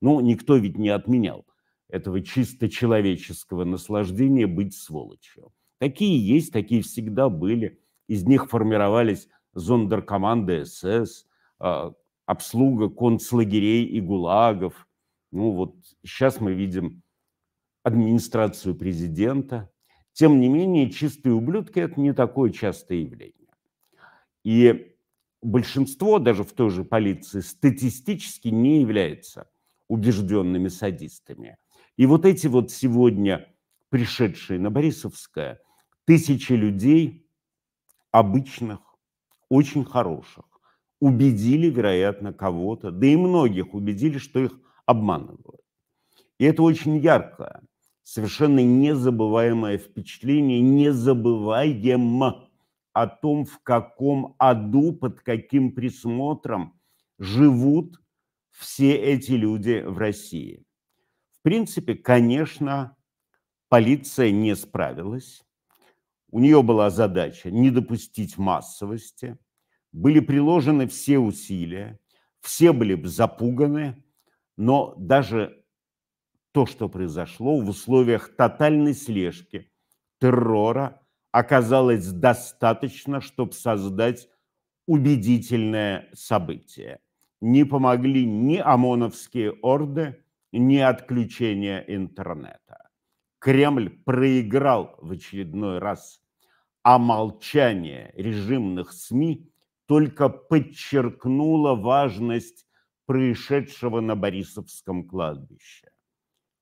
Ну, 0.01 0.19
никто 0.21 0.57
ведь 0.57 0.77
не 0.77 0.89
отменял 0.89 1.45
этого 1.87 2.21
чисто 2.21 2.67
человеческого 2.67 3.63
наслаждения 3.63 4.47
быть 4.47 4.75
сволочью. 4.75 5.53
Такие 5.77 6.19
есть, 6.19 6.51
такие 6.51 6.81
всегда 6.81 7.29
были. 7.29 7.79
Из 8.07 8.23
них 8.25 8.49
формировались 8.49 9.29
зондеркоманды 9.53 10.65
СС, 10.65 11.26
обслуга 11.59 12.89
концлагерей 12.89 13.85
и 13.85 14.01
гулагов. 14.01 14.87
Ну 15.31 15.51
вот 15.51 15.75
сейчас 16.03 16.39
мы 16.39 16.53
видим 16.53 17.01
администрацию 17.83 18.75
президента. 18.75 19.69
Тем 20.13 20.39
не 20.39 20.49
менее, 20.49 20.89
чистые 20.89 21.33
ублюдки– 21.33 21.79
это 21.79 21.99
не 21.99 22.13
такое 22.13 22.51
частое 22.51 22.99
явление. 22.99 23.33
И 24.43 24.95
большинство, 25.41 26.19
даже 26.19 26.43
в 26.43 26.53
той 26.53 26.69
же 26.69 26.83
полиции, 26.83 27.41
статистически 27.41 28.47
не 28.49 28.81
является 28.81 29.49
убежденными 29.87 30.67
садистами. 30.67 31.57
И 31.97 32.05
вот 32.05 32.25
эти 32.25 32.47
вот 32.47 32.71
сегодня 32.71 33.47
пришедшие 33.89 34.59
на 34.59 34.69
Борисовское 34.69 35.59
тысячи 36.05 36.53
людей, 36.53 37.25
обычных, 38.11 38.79
очень 39.49 39.85
хороших, 39.85 40.45
убедили, 40.99 41.69
вероятно, 41.69 42.33
кого-то, 42.33 42.91
да 42.91 43.07
и 43.07 43.15
многих 43.15 43.73
убедили, 43.73 44.17
что 44.17 44.39
их 44.39 44.59
обманывают. 44.85 45.61
И 46.39 46.45
это 46.45 46.63
очень 46.63 46.97
яркое, 46.97 47.61
совершенно 48.03 48.59
незабываемое 48.63 49.77
впечатление, 49.77 50.61
незабываем 50.61 52.23
о 52.93 53.07
том, 53.07 53.45
в 53.45 53.59
каком 53.63 54.35
аду, 54.39 54.93
под 54.93 55.21
каким 55.21 55.71
присмотром 55.73 56.79
живут 57.19 58.01
все 58.51 58.95
эти 58.95 59.31
люди 59.31 59.83
в 59.85 59.97
России. 59.97 60.63
В 61.31 61.41
принципе, 61.43 61.95
конечно, 61.95 62.95
полиция 63.69 64.31
не 64.31 64.55
справилась. 64.55 65.43
У 66.31 66.39
нее 66.39 66.61
была 66.63 66.89
задача 66.89 67.51
не 67.51 67.69
допустить 67.71 68.37
массовости. 68.37 69.37
Были 69.97 70.19
приложены 70.19 70.87
все 70.87 71.17
усилия, 71.17 71.99
все 72.41 72.71
были 72.71 73.01
запуганы, 73.07 74.03
но 74.55 74.93
даже 74.95 75.65
то, 76.51 76.67
что 76.67 76.87
произошло 76.87 77.59
в 77.59 77.67
условиях 77.67 78.35
тотальной 78.35 78.93
слежки, 78.93 79.71
террора, 80.19 81.01
оказалось 81.31 82.05
достаточно, 82.11 83.21
чтобы 83.21 83.53
создать 83.53 84.29
убедительное 84.85 86.09
событие. 86.13 86.99
Не 87.41 87.63
помогли 87.63 88.23
ни 88.23 88.57
ОМОНовские 88.57 89.53
орды, 89.63 90.23
ни 90.51 90.77
отключение 90.77 91.83
интернета. 91.87 92.91
Кремль 93.39 93.89
проиграл 94.05 94.93
в 94.99 95.13
очередной 95.13 95.79
раз, 95.79 96.21
а 96.83 96.99
молчание 96.99 98.13
режимных 98.15 98.91
СМИ 98.91 99.51
только 99.87 100.29
подчеркнуло 100.29 101.73
важность 101.75 102.67
происшедшего 103.05 104.01
на 104.01 104.15
Борисовском 104.15 105.07
кладбище. 105.07 105.89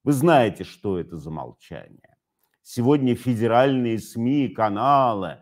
Вы 0.04 0.14
знаете, 0.14 0.64
что 0.64 1.00
это 1.00 1.18
за 1.18 1.32
молчание. 1.32 2.18
Сегодня 2.62 3.16
федеральные 3.16 4.00
СМИ, 4.00 4.50
каналы, 4.50 5.40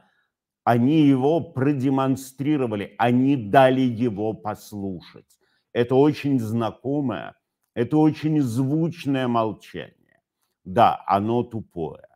они 0.63 1.01
его 1.01 1.41
продемонстрировали, 1.41 2.95
они 2.97 3.35
дали 3.35 3.81
его 3.81 4.33
послушать. 4.33 5.37
Это 5.73 5.95
очень 5.95 6.39
знакомое, 6.39 7.35
это 7.73 7.97
очень 7.97 8.39
звучное 8.41 9.27
молчание. 9.27 10.21
Да, 10.63 11.03
оно 11.05 11.43
тупое, 11.43 12.07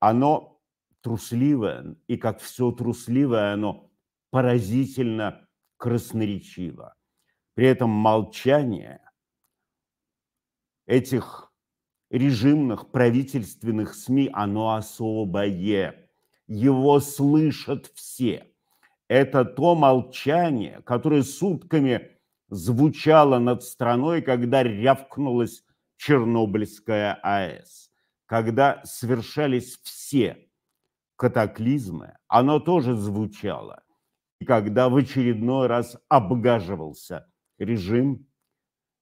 оно 0.00 0.62
трусливое, 1.02 1.96
и 2.06 2.16
как 2.16 2.40
все 2.40 2.72
трусливое, 2.72 3.52
оно 3.52 3.90
поразительно 4.34 5.46
красноречиво. 5.76 6.96
При 7.54 7.68
этом 7.68 7.90
молчание 7.90 9.00
этих 10.86 11.52
режимных 12.10 12.90
правительственных 12.90 13.94
СМИ, 13.94 14.30
оно 14.32 14.74
особое. 14.74 16.10
Его 16.48 16.98
слышат 16.98 17.92
все. 17.94 18.50
Это 19.06 19.44
то 19.44 19.76
молчание, 19.76 20.82
которое 20.82 21.22
сутками 21.22 22.18
звучало 22.48 23.38
над 23.38 23.62
страной, 23.62 24.20
когда 24.20 24.64
рявкнулась 24.64 25.62
Чернобыльская 25.96 27.20
АЭС, 27.22 27.92
когда 28.26 28.82
совершались 28.84 29.78
все 29.84 30.48
катаклизмы, 31.14 32.16
оно 32.26 32.58
тоже 32.58 32.96
звучало. 32.96 33.83
Когда 34.46 34.88
в 34.88 34.96
очередной 34.96 35.66
раз 35.66 35.96
обгаживался 36.08 37.26
режим, 37.58 38.26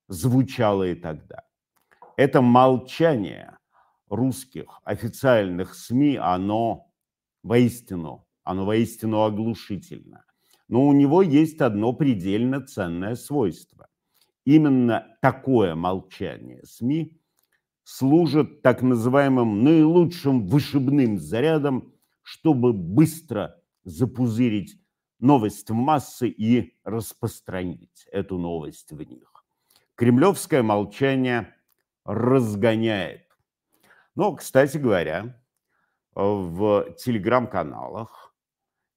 звучало 0.09 0.89
и 0.89 0.95
тогда. 0.95 1.45
Это 2.17 2.43
молчание 2.43 3.57
русских 4.09 4.81
официальных 4.85 5.75
СМИ, 5.75 6.17
оно 6.17 6.93
воистину, 7.43 8.27
оно 8.45 8.65
воистину 8.67 9.23
оглушительно. 9.23 10.25
Но 10.69 10.87
у 10.87 10.93
него 10.93 11.23
есть 11.23 11.61
одно 11.61 11.93
предельно 11.93 12.65
ценное 12.65 13.15
свойство. 13.15 13.89
Именно 14.45 15.07
такое 15.21 15.75
молчание 15.75 16.63
СМИ 16.65 17.21
служит 17.85 18.63
так 18.63 18.83
называемым 18.83 19.65
наилучшим 19.65 20.47
вышибным 20.47 21.19
зарядом, 21.19 21.93
чтобы 22.23 22.73
быстро 22.73 23.57
запузырить 23.85 24.82
новость 25.23 25.71
в 25.71 25.75
массы 25.75 26.29
и 26.29 26.77
распространить 26.85 28.07
эту 28.11 28.39
новость 28.39 28.91
в 28.93 29.01
них. 29.03 29.45
Кремлевское 29.95 30.63
молчание 30.63 31.55
разгоняет. 32.05 33.27
Но, 34.15 34.35
кстати 34.35 34.77
говоря, 34.79 35.41
в 36.15 36.93
телеграм-каналах 36.99 38.35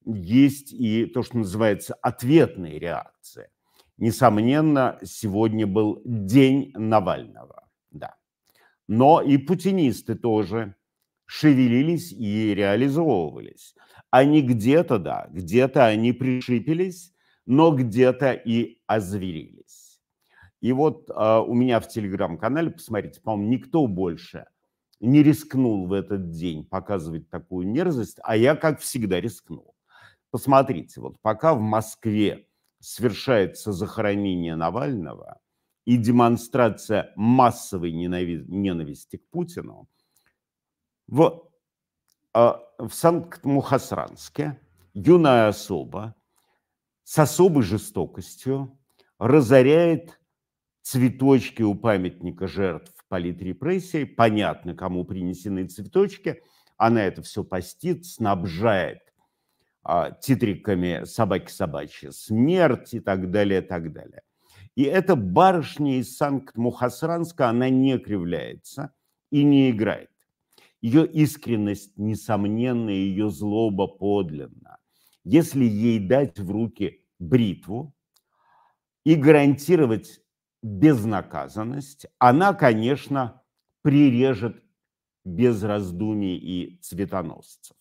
есть 0.04 0.74
и 0.74 1.06
то, 1.06 1.24
что 1.24 1.38
называется 1.38 1.94
ответные 2.02 2.80
реакции. 2.80 3.50
Несомненно, 3.98 5.00
сегодня 5.04 5.66
был 5.68 6.02
день 6.04 6.72
Навального, 6.76 7.70
да. 7.92 8.16
Но 8.88 9.22
и 9.22 9.38
путинисты 9.38 10.16
тоже 10.16 10.76
шевелились 11.26 12.12
и 12.12 12.54
реализовывались. 12.54 13.76
Они 14.16 14.42
где-то, 14.42 14.98
да, 14.98 15.28
где-то 15.30 15.88
они 15.88 16.14
пришипелись, 16.14 17.14
но 17.46 17.76
где-то 17.76 18.32
и 18.32 18.80
озверились. 18.88 20.00
И 20.62 20.72
вот 20.72 21.10
э, 21.10 21.40
у 21.46 21.54
меня 21.54 21.82
в 21.82 21.90
телеграм-канале, 21.90 22.72
посмотрите, 22.72 23.20
по-моему, 23.20 23.52
никто 23.52 23.86
больше 23.88 24.46
не 25.02 25.22
рискнул 25.22 25.88
в 25.88 25.92
этот 25.92 26.30
день 26.30 26.64
показывать 26.64 27.30
такую 27.30 27.68
мерзость, 27.68 28.20
а 28.24 28.38
я, 28.38 28.56
как 28.56 28.80
всегда, 28.80 29.20
рискнул. 29.20 29.76
Посмотрите, 30.32 31.02
вот 31.02 31.20
пока 31.20 31.54
в 31.54 31.60
Москве 31.60 32.48
совершается 32.80 33.74
захоронение 33.74 34.56
Навального 34.56 35.42
и 35.84 35.98
демонстрация 35.98 37.12
массовой 37.18 37.92
ненависти 37.92 39.18
к 39.18 39.30
Путину, 39.30 39.90
в 41.06 41.50
в 42.36 42.92
Санкт-Мухасранске 42.92 44.60
юная 44.94 45.48
особа 45.48 46.16
с 47.06 47.18
особой 47.18 47.64
жестокостью 47.64 48.78
разоряет 49.18 50.20
цветочки 50.82 51.62
у 51.62 51.76
памятника 51.76 52.48
жертв 52.48 52.92
политрепрессий, 53.08 54.06
понятно, 54.06 54.76
кому 54.76 55.06
принесены 55.06 55.66
цветочки, 55.68 56.44
она 56.76 57.04
это 57.04 57.22
все 57.22 57.46
постит, 57.46 58.06
снабжает 58.06 59.00
а, 59.84 60.12
титриками 60.12 61.06
«собаки 61.06 61.50
собачьи», 61.50 62.10
«смерть» 62.12 62.94
и 62.94 63.00
так 63.00 63.32
далее, 63.32 63.62
и 63.62 63.66
так 63.66 63.94
далее. 63.94 64.24
И 64.76 64.84
эта 64.84 65.16
барышня 65.16 66.00
из 66.00 66.18
Санкт-Мухасранска, 66.18 67.48
она 67.48 67.70
не 67.70 67.98
кривляется 67.98 68.94
и 69.32 69.46
не 69.46 69.72
играет. 69.72 70.10
Ее 70.82 71.08
искренность 71.08 71.98
несомненна, 71.98 72.90
ее 72.90 73.30
злоба 73.30 73.88
подлинна. 73.88 74.78
Если 75.24 75.64
ей 75.64 76.00
дать 76.00 76.40
в 76.40 76.52
руки 76.52 77.06
бритву 77.18 77.96
и 79.04 79.16
гарантировать 79.16 80.22
безнаказанность, 80.62 82.06
она, 82.20 82.54
конечно, 82.54 83.42
прирежет 83.82 84.64
без 85.24 85.64
раздумий 85.64 86.38
и 86.38 86.78
цветоносцев. 86.82 87.78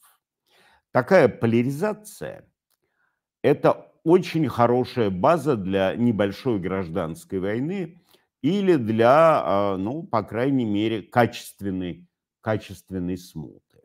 Такая 0.93 1.29
поляризация– 1.29 2.49
это 3.43 3.91
очень 4.05 4.49
хорошая 4.49 5.11
база 5.11 5.57
для 5.57 5.95
небольшой 5.97 6.59
гражданской 6.61 7.41
войны 7.41 8.03
или 8.43 8.77
для, 8.77 9.43
а, 9.43 9.77
ну, 9.77 10.03
по 10.03 10.23
крайней 10.23 10.67
мере, 10.67 11.03
качественной, 11.03 12.07
качественной 12.45 13.17
смуты. 13.17 13.81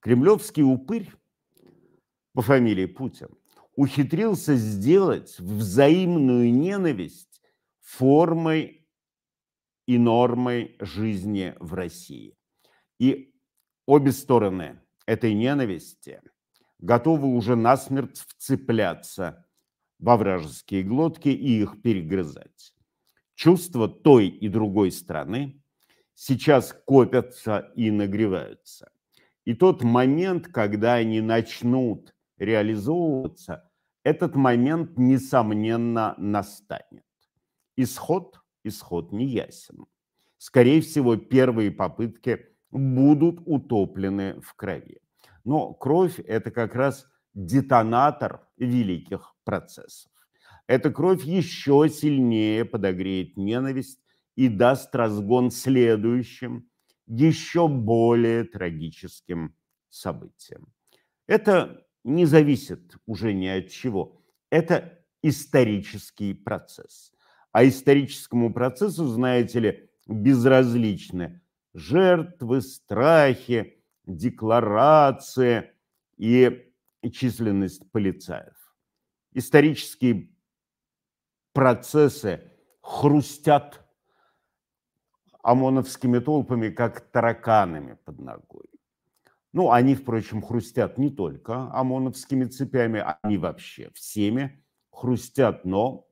Кремлевский 0.00 0.64
упырь 0.64 1.12
по 2.32 2.42
фамилии 2.42 2.86
Путин 2.86 3.28
ухитрился 3.76 4.56
сделать 4.56 5.38
взаимную 5.38 6.52
ненависть 6.52 7.40
формой 7.80 8.88
и 9.86 9.96
нормой 9.96 10.76
жизни 10.80 11.54
в 11.60 11.74
России. 11.74 12.36
И 12.98 13.32
обе 13.86 14.10
стороны 14.10 14.80
этой 15.06 15.34
ненависти 15.34 16.20
готовы 16.80 17.28
уже 17.28 17.54
насмерть 17.54 18.18
вцепляться 18.18 19.46
во 20.00 20.16
вражеские 20.16 20.82
глотки 20.82 21.28
и 21.28 21.62
их 21.62 21.80
перегрызать. 21.80 22.74
Чувства 23.36 23.88
той 23.88 24.26
и 24.26 24.48
другой 24.48 24.90
страны 24.90 25.63
сейчас 26.14 26.74
копятся 26.86 27.72
и 27.76 27.90
нагреваются. 27.90 28.90
И 29.44 29.54
тот 29.54 29.82
момент, 29.82 30.48
когда 30.48 30.94
они 30.94 31.20
начнут 31.20 32.14
реализовываться, 32.38 33.70
этот 34.02 34.34
момент, 34.34 34.98
несомненно, 34.98 36.14
настанет. 36.18 37.04
Исход, 37.76 38.40
исход 38.62 39.12
не 39.12 39.26
ясен. 39.26 39.86
Скорее 40.38 40.80
всего, 40.80 41.16
первые 41.16 41.70
попытки 41.70 42.46
будут 42.70 43.40
утоплены 43.46 44.40
в 44.40 44.54
крови. 44.54 45.00
Но 45.44 45.72
кровь– 45.72 46.18
это 46.26 46.50
как 46.50 46.74
раз 46.74 47.06
детонатор 47.34 48.46
великих 48.56 49.34
процессов. 49.44 50.10
Эта 50.66 50.90
кровь 50.90 51.24
еще 51.24 51.88
сильнее 51.88 52.64
подогреет 52.64 53.36
ненависть 53.36 54.00
и 54.36 54.48
даст 54.48 54.94
разгон 54.94 55.50
следующим, 55.50 56.68
еще 57.06 57.68
более 57.68 58.44
трагическим 58.44 59.54
событиям. 59.90 60.72
Это 61.26 61.86
не 62.02 62.26
зависит 62.26 62.96
уже 63.06 63.32
ни 63.32 63.46
от 63.46 63.70
чего. 63.70 64.20
Это 64.50 65.04
исторический 65.22 66.34
процесс. 66.34 67.12
А 67.52 67.64
историческому 67.64 68.52
процессу, 68.52 69.06
знаете 69.06 69.60
ли, 69.60 69.90
безразличны 70.06 71.40
жертвы, 71.72 72.60
страхи, 72.62 73.82
декларации 74.06 75.72
и 76.16 76.72
численность 77.12 77.90
полицаев. 77.90 78.54
Исторические 79.32 80.30
процессы 81.52 82.52
хрустят 82.80 83.83
ОМОНовскими 85.44 86.18
толпами, 86.18 86.70
как 86.70 87.00
тараканами 87.00 87.98
под 88.04 88.18
ногой. 88.18 88.64
Ну, 89.52 89.70
они, 89.70 89.94
впрочем, 89.94 90.42
хрустят 90.42 90.98
не 90.98 91.10
только 91.10 91.70
ОМОНовскими 91.72 92.46
цепями, 92.46 93.04
они 93.22 93.38
вообще 93.38 93.90
всеми 93.94 94.64
хрустят, 94.90 95.64
но, 95.64 96.06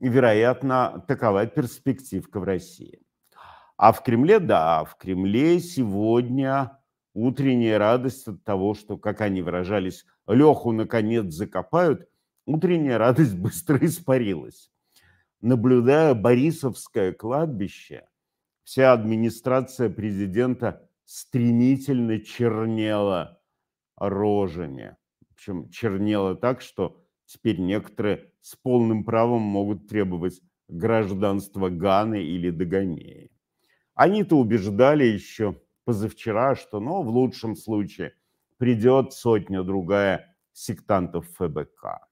вероятно, 0.00 1.04
такова 1.08 1.46
перспективка 1.46 2.40
в 2.40 2.44
России. 2.44 3.02
А 3.76 3.92
в 3.92 4.02
Кремле, 4.02 4.38
да, 4.38 4.84
в 4.84 4.96
Кремле 4.96 5.60
сегодня 5.60 6.78
утренняя 7.14 7.78
радость 7.78 8.26
от 8.28 8.44
того, 8.44 8.74
что, 8.74 8.96
как 8.96 9.20
они 9.20 9.42
выражались, 9.42 10.06
Леху 10.26 10.72
наконец 10.72 11.32
закопают, 11.34 12.08
утренняя 12.46 12.98
радость 12.98 13.36
быстро 13.36 13.78
испарилась. 13.84 14.70
Наблюдая 15.40 16.14
Борисовское 16.14 17.12
кладбище, 17.12 18.07
вся 18.68 18.92
администрация 18.92 19.88
президента 19.88 20.86
стремительно 21.06 22.20
чернела 22.20 23.40
рожами. 23.96 24.98
В 25.26 25.32
общем, 25.32 25.70
чернела 25.70 26.34
так, 26.34 26.60
что 26.60 27.02
теперь 27.24 27.58
некоторые 27.60 28.30
с 28.42 28.56
полным 28.56 29.04
правом 29.04 29.40
могут 29.40 29.88
требовать 29.88 30.42
гражданства 30.68 31.70
Ганы 31.70 32.22
или 32.22 32.50
Дагомеи. 32.50 33.30
Они-то 33.94 34.36
убеждали 34.36 35.04
еще 35.04 35.62
позавчера, 35.86 36.54
что, 36.54 36.78
ну, 36.78 37.02
в 37.02 37.08
лучшем 37.08 37.56
случае 37.56 38.16
придет 38.58 39.14
сотня-другая 39.14 40.36
сектантов 40.52 41.26
ФБК. 41.38 42.06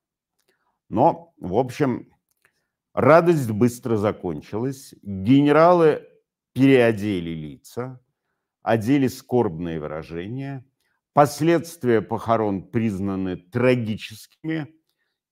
Но, 0.89 1.35
в 1.39 1.55
общем, 1.59 2.09
радость 2.95 3.51
быстро 3.51 3.99
закончилась. 3.99 4.95
Генералы 5.03 6.16
переодели 6.57 7.31
лица, 7.33 8.01
одели 8.63 9.09
скорбные 9.09 9.79
выражения. 9.79 10.65
Последствия 11.13 12.01
похорон 12.01 12.63
признаны 12.71 13.37
трагическими 13.37 14.75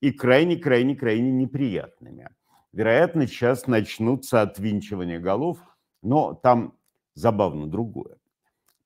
и 0.00 0.10
крайне-крайне-крайне 0.10 1.32
неприятными. 1.32 2.28
Вероятно, 2.72 3.26
сейчас 3.26 3.66
начнутся 3.66 4.42
отвинчивания 4.42 5.18
голов, 5.18 5.58
но 6.02 6.34
там 6.34 6.76
забавно 7.14 7.68
другое. 7.68 8.18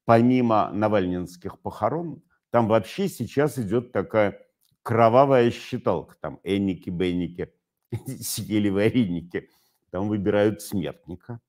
Помимо 0.04 0.70
навальнинских 0.72 1.58
похорон, 1.60 2.22
там 2.50 2.68
вообще 2.68 3.08
сейчас 3.08 3.58
идет 3.58 3.90
такая 3.90 4.40
кровавая 4.84 5.50
считалка. 5.50 6.14
Там 6.20 6.38
энники, 6.44 6.88
бенники, 6.88 7.52
съели 8.20 8.68
вареники. 8.68 9.48
Там 9.90 10.06
выбирают 10.08 10.62
смертника 10.62 11.40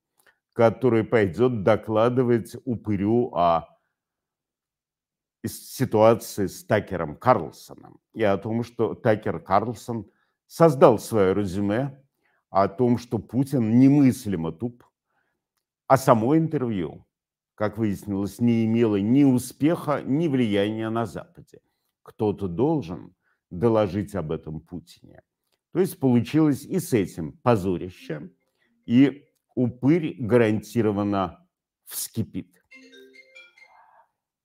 который 0.60 1.06
пойдет 1.06 1.64
докладывать 1.64 2.54
упырю 2.66 3.34
о 3.34 3.80
ситуации 5.46 6.48
с 6.48 6.66
Такером 6.66 7.16
Карлсоном 7.16 8.02
и 8.12 8.24
о 8.24 8.38
том, 8.38 8.66
что 8.66 8.94
Такер 8.94 9.40
Карлсон 9.40 10.12
создал 10.48 11.00
свое 11.00 11.34
резюме 11.34 12.04
о 12.50 12.68
том, 12.68 12.98
что 12.98 13.20
Путин 13.20 13.80
немыслимо 13.80 14.52
туп, 14.52 14.84
а 15.88 15.96
само 15.96 16.38
интервью, 16.38 17.08
как 17.56 17.78
выяснилось, 17.78 18.42
не 18.42 18.66
имело 18.66 18.98
ни 18.98 19.24
успеха, 19.24 20.02
ни 20.06 20.28
влияния 20.28 20.90
на 20.90 21.06
Западе. 21.06 21.62
Кто-то 22.04 22.50
должен 22.50 23.16
доложить 23.50 24.14
об 24.14 24.34
этом 24.34 24.60
Путине. 24.60 25.22
То 25.72 25.80
есть 25.80 25.98
получилось 26.02 26.66
и 26.66 26.80
с 26.80 26.92
этим 26.92 27.32
позорище, 27.44 28.30
и 28.86 29.29
упырь 29.60 30.16
гарантированно 30.18 31.46
вскипит. 31.86 32.48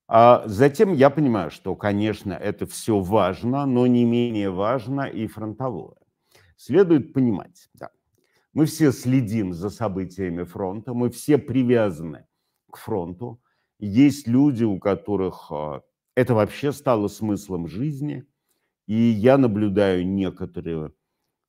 А 0.07 0.43
затем 0.45 0.93
я 0.93 1.09
понимаю, 1.09 1.51
что, 1.51 1.75
конечно, 1.75 2.33
это 2.33 2.65
все 2.65 2.99
важно, 2.99 3.65
но 3.65 3.87
не 3.87 4.03
менее 4.03 4.51
важно 4.51 5.03
и 5.03 5.25
фронтовое. 5.27 5.95
Следует 6.57 7.13
понимать, 7.13 7.69
да, 7.73 7.89
мы 8.53 8.65
все 8.65 8.91
следим 8.91 9.53
за 9.53 9.69
событиями 9.69 10.43
фронта, 10.43 10.93
мы 10.93 11.09
все 11.09 11.37
привязаны 11.37 12.27
к 12.69 12.77
фронту. 12.77 13.41
Есть 13.79 14.27
люди, 14.27 14.63
у 14.63 14.79
которых 14.79 15.51
а, 15.51 15.81
это 16.15 16.33
вообще 16.33 16.71
стало 16.71 17.07
смыслом 17.07 17.67
жизни, 17.67 18.25
и 18.85 18.95
я 18.95 19.37
наблюдаю 19.37 20.05
некоторую 20.07 20.95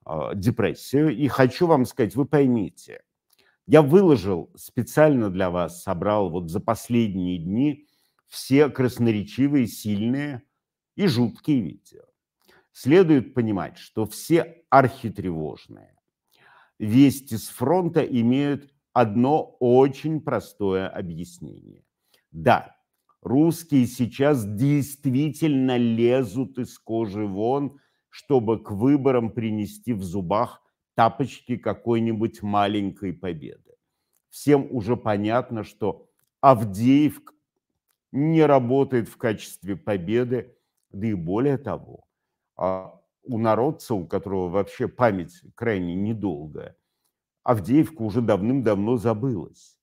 а, 0.05 0.35
депрессию. 0.35 1.15
И 1.15 1.29
хочу 1.29 1.67
вам 1.67 1.85
сказать, 1.85 2.17
вы 2.17 2.25
поймите, 2.25 3.03
я 3.67 3.83
выложил 3.83 4.51
специально 4.57 5.31
для 5.31 5.51
вас, 5.51 5.83
собрал 5.83 6.31
вот 6.31 6.51
за 6.51 6.61
последние 6.61 7.39
дни 7.39 7.87
все 8.29 8.69
красноречивые, 8.69 9.67
сильные 9.67 10.43
и 10.95 11.07
жуткие 11.07 11.61
видео. 11.61 12.03
Следует 12.73 13.35
понимать, 13.35 13.79
что 13.79 14.07
все 14.07 14.63
архитревожные, 14.71 15.97
вести 16.79 17.37
с 17.37 17.49
фронта 17.49 18.03
имеют 18.03 18.73
одно 18.93 19.57
очень 19.61 20.21
простое 20.21 20.89
объяснение. 20.89 21.85
Да, 22.31 22.77
русские 23.21 23.87
сейчас 23.87 24.45
действительно 24.47 25.77
лезут 25.77 26.59
из 26.59 26.79
кожи 26.79 27.27
вон, 27.27 27.79
чтобы 28.11 28.63
к 28.63 28.71
выборам 28.71 29.31
принести 29.31 29.93
в 29.93 30.03
зубах 30.03 30.63
тапочки 30.97 31.57
какой-нибудь 31.57 32.43
маленькой 32.43 33.13
победы. 33.13 33.77
Всем 34.31 34.67
уже 34.71 34.97
понятно, 34.97 35.63
что 35.63 36.09
Авдеевка 36.41 37.33
не 38.13 38.45
работает 38.45 39.09
в 39.09 39.17
качестве 39.17 39.77
победы, 39.77 40.57
да 40.91 41.07
и 41.07 41.15
более 41.15 41.59
того, 41.59 42.07
а 42.57 42.99
у 43.23 43.39
народца, 43.39 43.95
у 43.95 44.07
которого 44.07 44.49
вообще 44.49 44.89
память 44.89 45.43
крайне 45.55 45.95
недолгая, 45.95 46.77
Авдеевка 47.43 48.03
уже 48.03 48.23
давным-давно 48.23 48.97
забылась. 48.97 49.79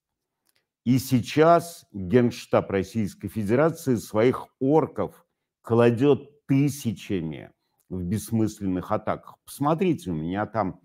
И 0.84 0.98
сейчас 0.98 1.86
Генштаб 1.92 2.70
Российской 2.70 3.28
Федерации 3.28 3.94
своих 3.94 4.48
орков 4.58 5.24
кладет 5.62 6.44
тысячами 6.46 7.52
в 7.88 8.02
бессмысленных 8.02 8.90
атаках. 8.90 9.38
Посмотрите, 9.44 10.10
у 10.10 10.14
меня 10.14 10.44
там 10.46 10.80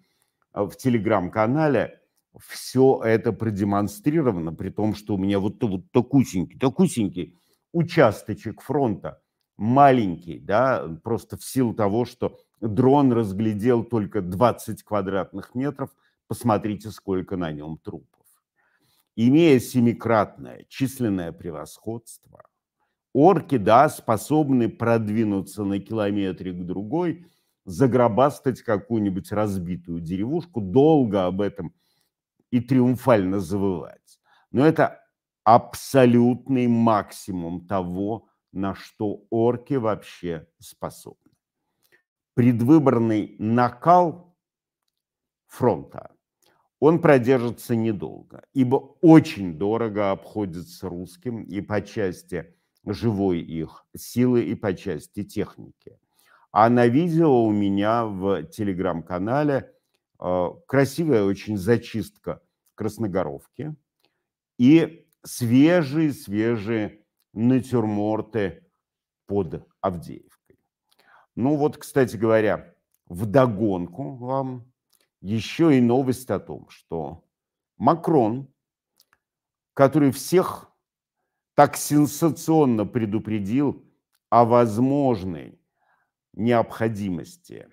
в 0.54 0.72
телеграм-канале 0.72 2.00
все 2.48 3.02
это 3.04 3.32
продемонстрировано, 3.32 4.54
при 4.54 4.70
том, 4.70 4.96
что 4.96 5.16
у 5.16 5.18
меня 5.18 5.40
вот, 5.40 5.62
вот 5.64 5.92
такусенький, 5.92 6.58
такусенький 6.60 7.38
участочек 7.72 8.62
фронта, 8.62 9.22
маленький, 9.58 10.40
да, 10.40 10.88
просто 11.04 11.38
в 11.38 11.44
силу 11.44 11.74
того, 11.74 12.06
что 12.06 12.38
дрон 12.62 13.12
разглядел 13.12 13.84
только 13.84 14.22
20 14.22 14.84
квадратных 14.84 15.54
метров, 15.56 15.90
посмотрите, 16.28 16.92
сколько 16.92 17.36
на 17.36 17.52
нем 17.52 17.78
трупов. 17.78 18.26
Имея 19.16 19.60
семикратное 19.60 20.66
численное 20.70 21.32
превосходство, 21.32 22.44
орки, 23.14 23.58
да, 23.58 23.90
способны 23.90 24.70
продвинуться 24.70 25.64
на 25.64 25.80
километрик 25.80 26.66
другой, 26.66 27.26
загробастать 27.70 28.62
какую-нибудь 28.62 29.32
разбитую 29.32 30.02
деревушку, 30.02 30.62
долго 30.62 31.26
об 31.26 31.42
этом 31.42 31.74
и 32.52 32.60
триумфально 32.60 33.40
завывать. 33.40 34.20
Но 34.52 34.66
это 34.66 35.02
абсолютный 35.44 36.68
максимум 36.68 37.68
того, 37.68 38.28
на 38.52 38.74
что 38.76 39.24
орки 39.30 39.76
вообще 39.76 40.48
способны. 40.60 41.32
Предвыборный 42.34 43.36
накал 43.38 44.36
фронта, 45.46 46.12
он 46.80 47.02
продержится 47.02 47.76
недолго, 47.76 48.44
ибо 48.54 48.76
очень 49.02 49.58
дорого 49.58 50.12
обходится 50.12 50.88
русским 50.90 51.44
и 51.44 51.62
по 51.62 51.82
части 51.82 52.56
живой 52.86 53.42
их 53.42 53.86
силы, 53.96 54.44
и 54.44 54.56
по 54.56 54.74
части 54.74 55.24
техники. 55.24 56.00
А 56.52 56.70
на 56.70 56.88
видео 56.88 57.44
у 57.44 57.52
меня 57.52 58.06
в 58.06 58.44
телеграм-канале 58.44 59.72
э, 60.20 60.50
красивая 60.68 61.24
очень 61.24 61.58
зачистка 61.58 62.42
Красногоровки 62.74 63.76
и 64.58 65.06
свежие-свежие 65.24 67.06
натюрморты 67.34 68.66
под 69.28 69.68
Авдеевкой. 69.82 70.58
Ну 71.36 71.56
вот, 71.56 71.78
кстати 71.78 72.16
говоря, 72.16 72.74
в 73.06 73.26
догонку 73.26 74.16
вам 74.16 74.72
еще 75.22 75.78
и 75.78 75.82
новость 75.82 76.32
о 76.32 76.40
том, 76.40 76.68
что 76.70 77.26
Макрон, 77.78 78.52
который 79.74 80.12
всех 80.12 80.72
так 81.54 81.76
сенсационно 81.76 82.86
предупредил 82.86 83.86
о 84.30 84.46
возможной 84.46 85.59
необходимости 86.40 87.68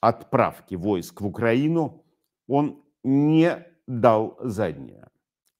отправки 0.00 0.74
войск 0.74 1.20
в 1.20 1.26
Украину, 1.26 2.04
он 2.46 2.82
не 3.04 3.66
дал 3.86 4.36
заднее. 4.40 5.08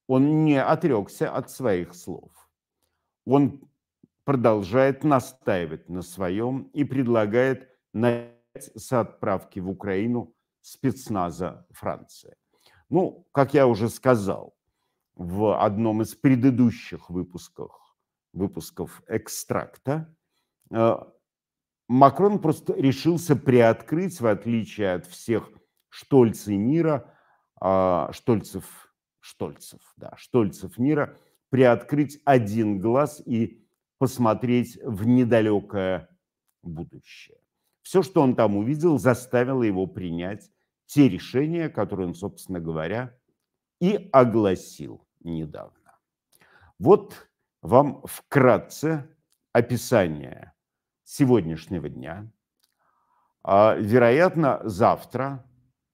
Он 0.07 0.43
не 0.45 0.61
отрекся 0.61 1.31
от 1.31 1.51
своих 1.51 1.93
слов. 1.93 2.31
Он 3.25 3.61
продолжает 4.23 5.03
настаивать 5.03 5.89
на 5.89 6.01
своем 6.01 6.63
и 6.73 6.83
предлагает 6.83 7.69
начать 7.93 8.35
с 8.75 8.91
отправки 8.91 9.59
в 9.59 9.69
Украину 9.69 10.33
спецназа 10.61 11.65
Франции. 11.71 12.35
Ну, 12.89 13.27
как 13.31 13.53
я 13.53 13.67
уже 13.67 13.89
сказал 13.89 14.55
в 15.15 15.63
одном 15.63 16.01
из 16.01 16.15
предыдущих 16.15 17.09
выпусков, 17.09 17.71
выпусков 18.33 19.03
экстракта, 19.07 20.15
э, 20.71 20.95
Макрон 21.89 22.39
просто 22.39 22.73
решился 22.75 23.35
приоткрыть, 23.35 24.21
в 24.21 24.27
отличие 24.27 24.93
от 24.93 25.07
всех 25.07 25.51
Штольцей 25.89 26.55
мира, 26.55 27.11
а, 27.59 28.11
Штольцев, 28.13 28.93
Штольцев, 29.19 29.81
да, 29.97 30.13
Штольцев 30.15 30.77
мира, 30.77 31.17
приоткрыть 31.49 32.21
один 32.25 32.79
глаз 32.79 33.23
и 33.25 33.65
посмотреть 33.97 34.77
в 34.83 35.07
недалекое 35.07 36.15
будущее. 36.61 37.41
Все, 37.81 38.03
что 38.03 38.21
он 38.21 38.35
там 38.35 38.55
увидел, 38.55 38.99
заставило 38.99 39.63
его 39.63 39.87
принять 39.87 40.51
те 40.85 41.09
решения, 41.09 41.69
которые 41.69 42.09
он, 42.09 42.13
собственно 42.13 42.59
говоря, 42.59 43.17
и 43.81 44.09
огласил 44.13 45.07
недавно. 45.21 45.97
Вот 46.77 47.27
вам 47.63 48.03
вкратце 48.05 49.09
описание 49.53 50.53
сегодняшнего 51.09 51.89
дня. 51.89 52.31
А, 53.41 53.75
вероятно, 53.75 54.61
завтра 54.63 55.43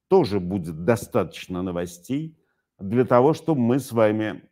тоже 0.10 0.42
будет 0.42 0.84
достаточно 0.84 1.62
новостей 1.62 2.38
для 2.80 3.06
того, 3.06 3.34
чтобы 3.34 3.62
мы 3.62 3.80
с 3.80 3.94
вами 3.94 4.50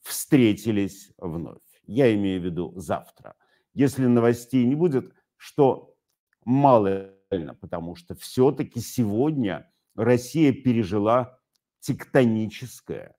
встретились 0.00 1.12
вновь. 1.18 1.60
Я 1.86 2.14
имею 2.14 2.40
в 2.40 2.44
виду 2.44 2.72
завтра. 2.76 3.34
Если 3.74 4.06
новостей 4.06 4.64
не 4.64 4.74
будет, 4.74 5.12
что 5.36 5.94
мало, 6.42 7.14
потому 7.60 7.94
что 7.94 8.14
все-таки 8.14 8.80
сегодня 8.80 9.70
Россия 9.94 10.52
пережила 10.54 11.38
тектоническое, 11.80 13.14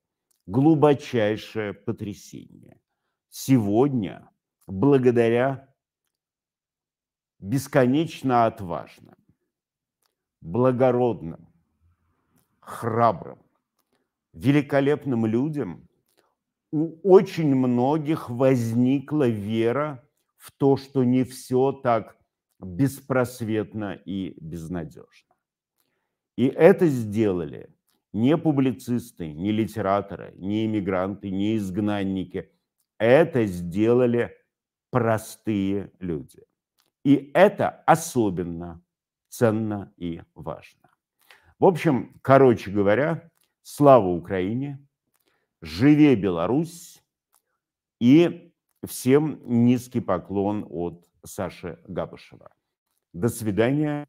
глубочайшее 0.46 1.72
потрясение. 1.72 2.80
Сегодня, 3.28 4.28
благодаря 4.66 5.69
бесконечно 7.40 8.46
отважным, 8.46 9.16
благородным, 10.40 11.48
храбрым, 12.60 13.38
великолепным 14.32 15.26
людям 15.26 15.88
у 16.70 17.00
очень 17.02 17.54
многих 17.54 18.30
возникла 18.30 19.28
вера 19.28 20.08
в 20.36 20.52
то, 20.52 20.76
что 20.76 21.02
не 21.04 21.24
все 21.24 21.72
так 21.72 22.16
беспросветно 22.60 23.94
и 23.94 24.36
безнадежно. 24.40 25.34
И 26.36 26.46
это 26.46 26.86
сделали 26.86 27.74
не 28.12 28.36
публицисты, 28.36 29.32
не 29.32 29.52
литераторы, 29.52 30.32
не 30.36 30.66
иммигранты, 30.66 31.30
не 31.30 31.56
изгнанники. 31.56 32.50
Это 32.98 33.46
сделали 33.46 34.36
простые 34.90 35.92
люди. 35.98 36.42
И 37.04 37.30
это 37.34 37.68
особенно 37.86 38.82
ценно 39.28 39.92
и 39.96 40.22
важно. 40.34 40.90
В 41.58 41.64
общем, 41.64 42.18
короче 42.22 42.70
говоря, 42.70 43.30
слава 43.62 44.06
Украине, 44.06 44.86
живе 45.60 46.16
Беларусь 46.16 47.02
и 48.00 48.52
всем 48.86 49.40
низкий 49.44 50.00
поклон 50.00 50.66
от 50.68 51.06
Саши 51.24 51.78
Габышева. 51.86 52.50
До 53.12 53.28
свидания. 53.28 54.06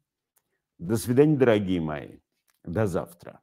До 0.78 0.96
свидания, 0.96 1.36
дорогие 1.36 1.80
мои. 1.80 2.18
До 2.64 2.86
завтра. 2.86 3.40